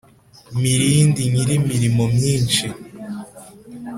[0.61, 2.65] mirindi nyiri imirimo myinshi